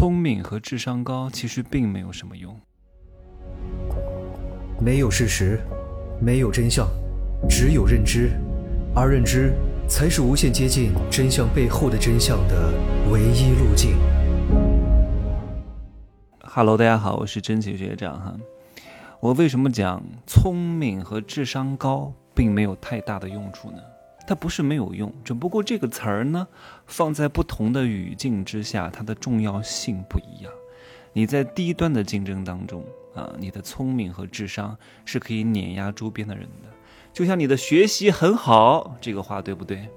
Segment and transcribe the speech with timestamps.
[0.00, 2.58] 聪明和智商高其实并没有什么用。
[4.80, 5.60] 没有事实，
[6.18, 6.88] 没有真相，
[7.50, 8.30] 只有认知，
[8.94, 9.52] 而认知
[9.86, 12.72] 才是无限接近真相背后的真相的
[13.12, 13.94] 唯一路径。
[16.44, 18.34] Hello，大家好，我是真奇学长哈。
[19.20, 23.76] 我为什么讲聪明和智商高并没有太大的用处呢？
[24.30, 26.46] 它不是没有用，只不过这个词儿呢，
[26.86, 30.52] 放在不同的语境之下，它的重要性不一样。
[31.12, 36.68] 你在低端的竞争当中啊，你的聪明和智商是可以碾压周边的人的。
[37.12, 39.88] 就像你的学习很好，这个话对不对？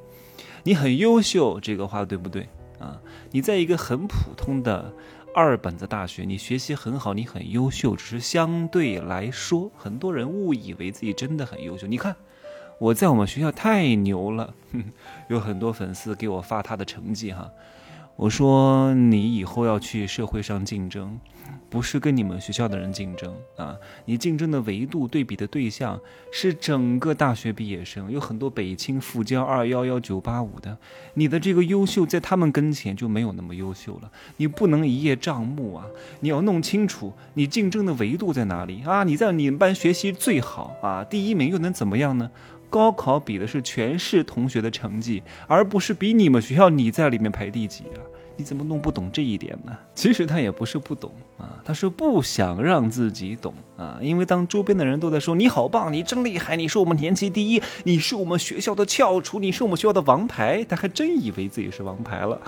[0.64, 2.50] 你很优秀，这个话对不对？
[2.80, 4.92] 啊，你在一个很普通的
[5.36, 11.86] 二本的大学，你学习很好，你很优秀，只是相对来说，很多人误以为自己真的很优秀。
[11.86, 12.16] 你看。
[12.80, 14.54] 我在我们学校太牛了，
[15.30, 17.50] 有很多粉丝给我发他的成绩哈。
[18.16, 21.20] 我说你以后要去社会上竞争，
[21.68, 26.00] 不是跟你们学校的人竞争啊，你竞争的维度对比的对象
[26.32, 30.78] 是整个大学毕业生，有很多北清复交二幺幺九八五的，
[31.16, 34.12] 你的这个优秀在他们跟前就没有那么优秀了。
[34.38, 35.88] 你不能一叶障目啊，
[36.20, 39.04] 你要弄清楚你竞争的维度在哪里啊。
[39.04, 42.30] 你在你们班学习最好啊，第一名又能怎么样呢？
[42.74, 48.02] 高考比的是全市同学的成绩，而不是比你们学校你在里面排第几啊？
[48.36, 49.78] 你怎么弄不懂这一点呢？
[49.94, 54.00] 其实他也不是不懂啊，他是不想让自己懂啊。
[54.02, 62.42] 因为当周边的人都在说你好棒，你真厉害，你是我们年级第一，你是我们学校的翘楚，你是我们学校的王牌，他还真以为自己是王牌了。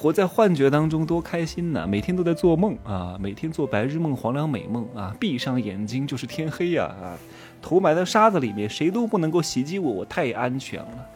[0.00, 1.86] 活在幻觉当中多开心呢！
[1.86, 7.18] 每天都在做梦啊，每天做白日梦、黄粱美梦啊，闭上眼睛就是天黑呀啊！
[7.60, 11.06] 头埋在沙子里面，谁都不能够袭击我，我太安全了。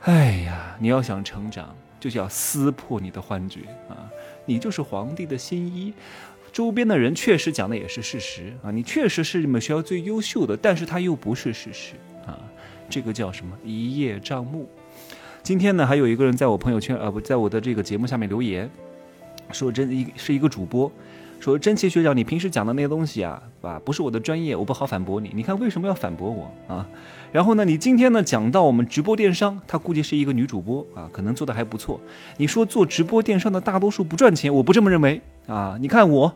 [0.00, 3.96] 哎呀，你要想成长，就是要撕破你的幻觉啊！
[4.44, 5.94] 你就是皇帝的新衣，
[6.52, 11.94] 周边的人确实讲的也是事实啊，你确实是你们学校最优秀的，但是他又不是事实
[12.26, 12.38] 啊！
[12.90, 13.56] 这个叫什么？
[13.64, 14.68] 一叶障目。
[15.44, 18.68] 今天呢，还有一个人在我朋友圈，呃，不在我的这个节目下面留言，
[19.52, 20.90] 说真一是一个主播，
[21.38, 25.30] 说真奇学长，你平时讲的那些东西啊，啊，不是我的专业，我不好反驳你。
[25.34, 26.88] 你看为什么要反驳我啊？
[27.30, 32.00] 然后呢，你今天呢讲到我们直播电商，他估计是一个女主播啊，可能做的还不错。
[32.38, 35.76] 你说做直播电商的大多数不赚钱，我不这么认为啊。
[35.78, 36.34] 你看我，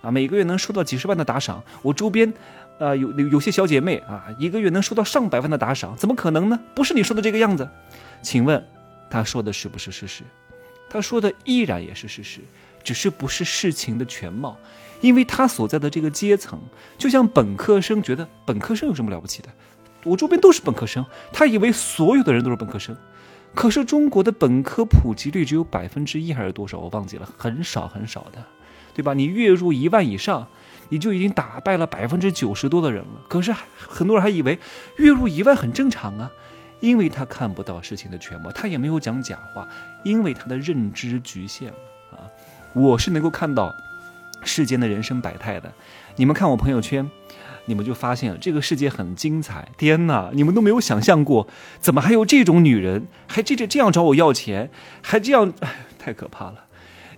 [0.00, 2.34] 啊，每个月能收到几十万的打赏，我周边，
[2.80, 6.58] 啊，有有些小姐妹啊，一个月能收到上百万的打赏，怎么可能呢？
[6.74, 7.68] 不是你说的这个样子。
[8.22, 8.64] 请问，
[9.10, 10.22] 他说的是不是事实？
[10.90, 12.40] 他说的依然也是事实，
[12.82, 14.56] 只是不是事情的全貌。
[15.00, 16.60] 因为他所在的这个阶层，
[16.98, 19.48] 就像本科生觉得本科生有什么了不起的？
[20.02, 22.96] 我周边都是本科生，他以为所有的人都是本科生。
[23.54, 26.78] 可是中国的本科普及率只有百分之一还是多少？
[26.78, 28.44] 我忘记了，很少很少的，
[28.92, 29.14] 对吧？
[29.14, 30.48] 你月入一万以上，
[30.88, 33.22] 你就已经打败了百分之九十多的人了。
[33.28, 34.58] 可是很多人还以为
[34.96, 36.30] 月入一万很正常啊。
[36.80, 39.68] 因为他看不到事情的全貌，他也没有讲假话，
[40.04, 41.70] 因为他的认知局限
[42.10, 42.30] 啊！
[42.72, 43.74] 我是能够看到
[44.44, 45.72] 世间的人生百态的。
[46.16, 47.10] 你们看我朋友圈，
[47.64, 49.68] 你们就发现了这个世界很精彩。
[49.76, 51.48] 天哪，你们都没有想象过，
[51.80, 54.70] 怎么还有这种女人，还这这这样找我要钱，
[55.02, 56.66] 还这样，哎，太可怕了！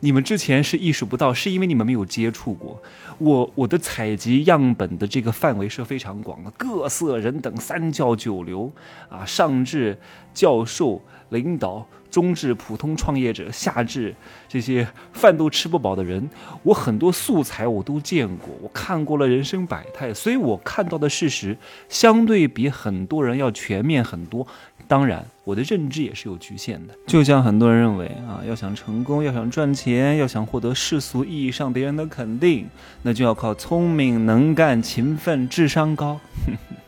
[0.01, 2.83] 你们之前是意识不到，是因为你们没有接触过。
[3.19, 8.73] 我我的采集样本的这个范围是非常广的，各色人等，三教九流
[9.09, 9.99] 啊，上至
[10.33, 14.15] 教授、领导，中至普通创业者，下至
[14.49, 16.31] 这些饭都吃不饱的人，
[16.63, 21.59] 我很多素材我都见过，我看过了人生百态，所以我看到的事实
[21.91, 24.47] 相对比很多人要全面很多。
[24.91, 26.95] 当然，我的认知也是有局限的。
[27.07, 32.67] 就像很多人认为啊，要想成功，要想赚钱，要想获得世俗意义上别人的肯定，
[33.03, 36.19] 那就要靠聪明、能干、勤奋、智商高。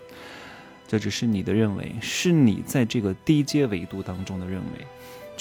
[0.89, 4.85] 这只是你的认为，是你在这个低阶维度当中的认为。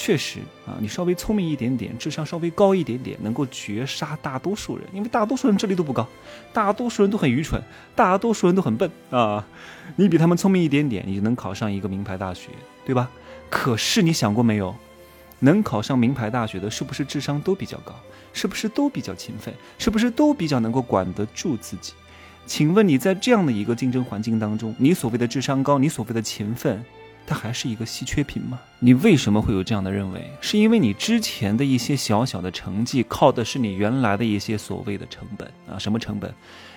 [0.04, 4.84] 确实啊，你稍微聪明一点点，智商稍微高一点点，能够绝杀大多数人。
[4.92, 6.04] 因为大多数人智力都不高，
[6.52, 7.62] 大多数人都很愚蠢，
[7.94, 9.46] 大多数人都很笨啊。
[9.94, 12.48] 你比他们聪明一点点，你就能考上一个名牌大学，
[12.84, 13.08] 对吧？
[13.48, 14.74] 可是你想过没有，
[15.38, 17.94] 能考上名牌大学的，是不是智商都比较高？
[18.32, 19.54] 是不是都比较勤奋？
[19.78, 21.92] 是不是都比较能够管得住自己？
[22.44, 26.84] 请问你在这样的一个竞争环境当中，你所谓的智商高，你所谓的勤奋，
[27.26, 28.58] 它还是一个稀缺品吗？
[28.78, 30.30] 你为什么会有这样的认为？
[30.40, 35.78] 是因为你之前的一些小小的成绩，靠的是你原来的一些所谓的成本啊？
[35.78, 36.32] 什么成本？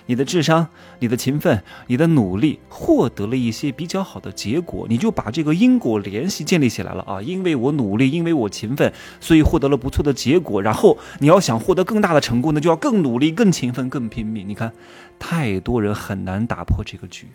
[0.08, 0.68] 你的智商、
[1.00, 7.20] 你的勤奋、你的努力，获得了一些比较好的结果，你就把这个因果联系建立起来了啊！
[7.20, 10.62] 因为我努力，因为我勤奋，所以获得了不错的结果。
[10.62, 14.48] 然后你要想获得更大的成功，那就要更努力、更勤奋、更拼命。
[14.48, 14.72] 你看，
[15.18, 17.26] 太多人很难打破这个局。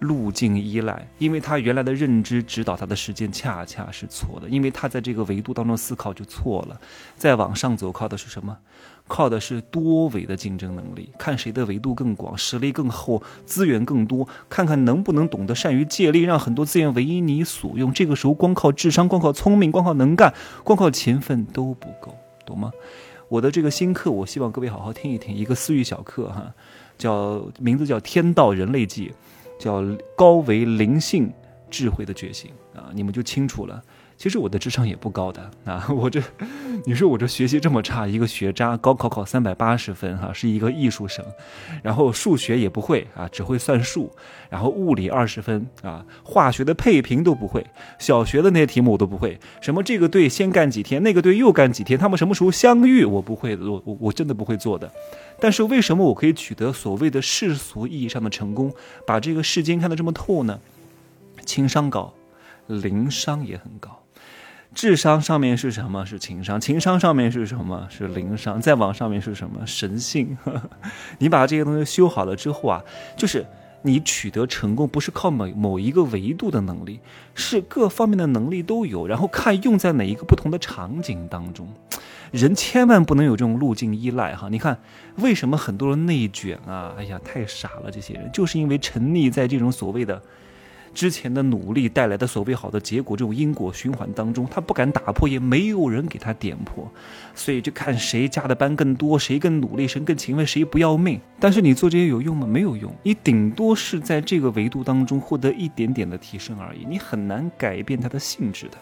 [0.00, 6.78] 路径依赖，因为他原来的认知指导他的时间恰恰是错的，因为他在这个维度当中思考就错了。
[7.16, 8.56] 再往上走，靠的是什么？
[9.08, 17.92] 靠的是多维的竞争能力，看谁的维度更广，实力更厚，资源更多，看看能不能懂得善于借力，让很多资源为你所用。
[17.92, 20.34] 这个时候，光靠智商、光靠聪明、光靠能干、
[20.64, 22.14] 光靠勤奋都不够，
[22.44, 22.72] 懂吗？
[23.28, 26.52] 我的这个新课，我希望各位好好听一听，一个私域小课哈，
[26.98, 29.08] 叫名字叫《天道人类记》。
[29.58, 29.84] 叫
[30.16, 31.32] 高维灵性
[31.70, 33.82] 智慧的觉醒啊，你们就清楚了。
[34.18, 36.22] 其实我的智商也不高的啊， 我这，
[36.86, 41.24] 你说我这学习这么差，一个学渣，高考考三百八十分哈，是一个艺术生，
[41.82, 44.10] 然后数学也不会啊，只会算数，
[44.48, 47.64] 然后物理二十分啊，化学的配平都不会，
[47.98, 54.90] 小学的那些题目我都不会，什么这个队先干几天，那个队又干几天，他们什么时候相遇，我不会，我我我真的不会做的。
[55.38, 58.72] 但是为什么我可以取得所谓的世俗意义上的成功，
[59.06, 60.58] 把这个世间看得这么透呢？
[61.44, 62.14] 情商高，
[62.66, 64.02] 灵商也很高，
[64.74, 66.04] 智商上面是什么？
[66.04, 67.86] 是情商，情商上面是什么？
[67.90, 69.66] 是灵商，再往上面是什么？
[69.66, 70.36] 神性。
[71.18, 72.82] 你把这些东西修好了之后啊，
[73.16, 73.46] 就是
[73.82, 77.00] 你取得成功不是靠某某一个维度的能力，
[77.34, 81.66] 是各方面的能力都有，然后看用在哪一个不同的场景当中。
[82.32, 84.48] 人千万不能有这种路径依赖哈！
[84.50, 84.76] 你看，
[85.18, 86.92] 为什么很多人内卷啊？
[86.98, 87.90] 哎呀，太傻了！
[87.90, 90.20] 这些人就是因为沉溺在这种所谓的
[90.96, 96.90] 之前的努力带来的所谓好的结果这种因果循环当中，他不敢打破，也没有人给他点破，
[97.34, 101.20] 所以就看谁加的班更多，谁更努力，谁更勤奋，谁不要命。
[101.38, 102.46] 但是你做这些有用吗？
[102.46, 108.78] 没有用，你顶多是在这个维度当中获得一点点的提升而已，你很难改变它的性质的，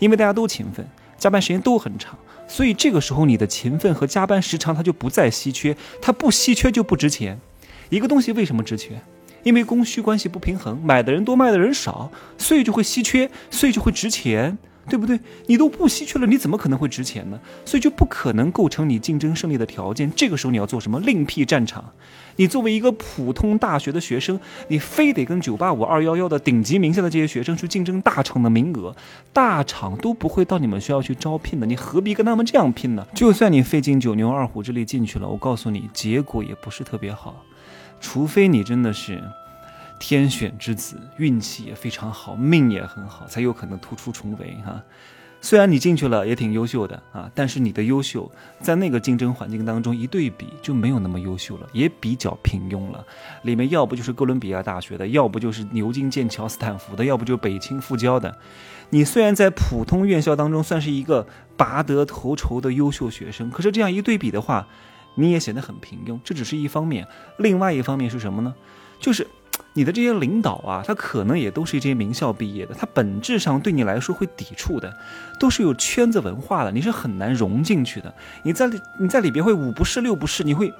[0.00, 0.84] 因为大家都勤奋。
[1.16, 2.18] 加班时间都很长，
[2.48, 7.38] 所以这个时候你的勤奋和加班时长它就不再稀缺，它不稀缺就不值钱。
[7.88, 9.00] 一个东西为什么值钱？
[9.42, 14.58] 因为供需关系不平衡，买的人多，卖的人少，所以就会稀缺，所以就会值钱。
[14.88, 15.16] 对不对？
[15.46, 17.38] 你都不稀缺了，你怎么可能会值钱呢？
[17.64, 20.10] 所以就不可能构成你竞争胜利的条件。
[20.16, 20.98] 这个时候你要做什么？
[20.98, 21.84] 另辟战场。
[22.34, 28.92] 你作为一个普通大学的学生，你非得跟九八五、二幺幺的顶级名校的这些学生去竞争大厂的名额，
[29.32, 33.06] 大厂都不会到你们学校去招聘的，你何必跟他们这样拼呢？
[33.14, 37.44] 就算你费尽九牛二虎之力进去了，我告诉你，结果也不是特别好，
[38.02, 39.22] 除非你真的是。
[40.04, 44.82] 天选之子，运气也非常好，命也很好，才有可能突出重围哈。
[45.40, 48.28] 虽然你进去了也挺优秀的啊，但是你的优秀
[48.60, 53.06] 在那个竞争环境当中一对比就没有那么优秀了，也比较平庸了。
[53.42, 58.36] 里面要不就是哥伦比亚大学的，要不就是牛津、剑桥、斯坦福的，要不就北清复交的。
[58.90, 64.66] 你虽然在普通院校当中算是一个拔得头筹的优秀学生，可是这样一对比的话，
[65.14, 66.18] 你也显得很平庸。
[66.24, 67.06] 这只是一方面，
[67.38, 68.54] 另外一方面是什么呢？
[69.00, 69.26] 就是。
[69.74, 74.94] 你的这些领导啊，他可能也都是一些名校毕业的，他本质上对你来说会抵触的，
[75.38, 78.14] 都是有圈子文化的，你是很难融进去的。
[78.42, 80.72] 你在你在里边会五不是六不是，你会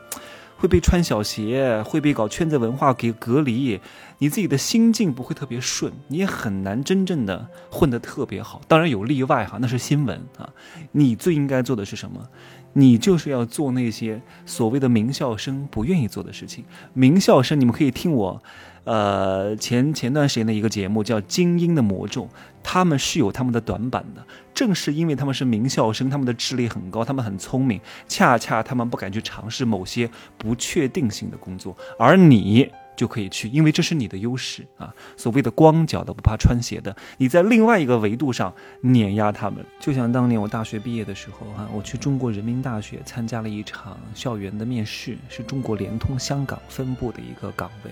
[0.62, 3.80] 会被穿小鞋，会被搞圈子文化给隔离，
[4.18, 8.62] 你自己的心境不会特别顺，你也很难真正的混得特别好。
[8.68, 10.48] 当然有例外哈，那是新闻啊。
[10.92, 12.28] 你最应该做的是什么？
[12.74, 16.64] 你就是要做那些所谓的名校生不愿意做的事情。
[16.92, 18.40] 名校生，你们可以听我。
[18.84, 22.24] 呃，前前段时间的一个节目叫《精英的魔咒》，
[22.64, 24.26] 他们是有他们的短板的。
[24.52, 34.92] 正是因为他们是名校生，他们的智力很高，他们很聪明，恰恰他们不敢去尝试某些不确定性的工作，而你就可以去，因为这是你的优势啊。
[35.16, 39.64] 所谓的光脚的不怕穿鞋的，你在另外一个维度上碾压他们。
[39.80, 47.90] 就像当年我大学毕业的时候哈，我去中国人民大学参加了一场校园的面试，是中国联通香港分部的一个岗位。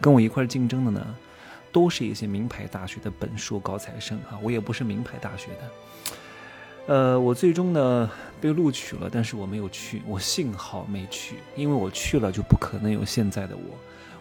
[0.00, 1.16] 跟我一块儿竞争的呢，
[1.72, 13.62] 都是一些名牌大学的本硕高材生哈，我也不是名牌大学的，呃，我最终呢被录取了，但是我没有去，我幸好没去，因为我去了就不可能有现在的我，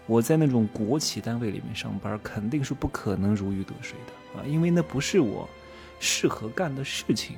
[0.05, 5.47] 我在那种国企单位里面上班，肯定是不可能如鱼得水的啊，因为那不是我
[5.99, 7.37] 适合干的事情，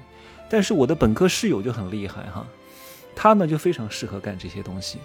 [0.50, 2.48] 但是我的本科室友就很厉害哈，
[3.16, 4.98] 他呢就非常适合干这些东西。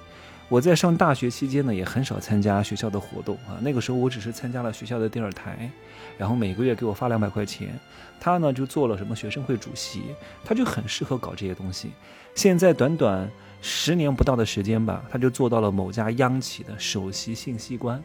[0.49, 3.59] 我在上大学期间呢，也很少参加学校的活动啊。
[3.61, 5.71] 那个时候我只是参加了学校的电视台，
[6.19, 7.79] 然后每个月给我发两百块钱。
[8.21, 10.03] 他呢就做了什么学生会主席，
[10.45, 11.91] 他就很适合搞这些东西。
[12.35, 13.29] 现在短短
[13.61, 18.03] 十年不到的时间吧，他就做到了某家央企的首席信息官，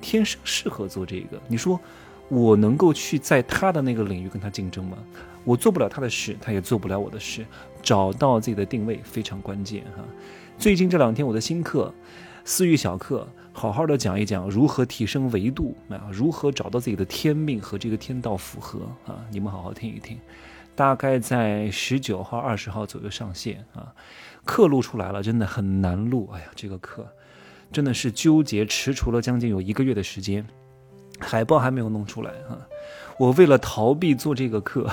[0.00, 1.40] 天生适合做这个。
[1.48, 1.80] 你说
[2.28, 4.98] 我能够去在他的那个领域跟他竞争吗？
[5.44, 7.44] 我做不了他的事，他也做不了我的事。
[7.82, 10.04] 找到自己的定位非常关键哈。
[10.58, 11.94] 最近这两天我的新课，
[12.44, 19.24] 私域小课，好好的讲一讲如何提升维度啊，如何找到自己的天命和这个天道符合啊。
[19.30, 20.18] 你们好好听一听，
[20.74, 23.94] 大概在十九号、二十号左右上线啊。
[24.44, 26.28] 课录出来了，真的很难录。
[26.32, 27.06] 哎呀，这个课
[27.70, 30.44] 真的是纠结踟蹰了将近有一个月的时间，
[31.18, 32.58] 海报还没有弄出来哈。
[33.18, 34.88] 我为了逃避做这个课，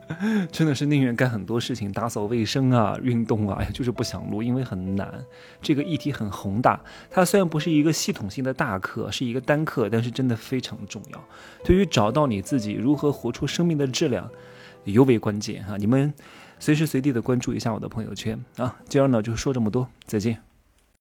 [0.50, 5.12] 真的是宁愿干很多事情，打扫卫生啊，运动啊，哎，就是不想录，因为很难。
[5.60, 6.80] 这个议题很宏大，
[7.10, 11.22] 它虽然不是一个系统性的大课，是一个单课，但是真的非常重要。
[11.64, 14.26] 对于找到你自己如何活出生命的质量，
[14.84, 15.76] 尤为关键哈。
[15.76, 16.14] 你们
[16.58, 18.74] 随时随地的关注一下我的朋友圈啊。
[18.88, 20.45] 今儿呢就说这么多，再见。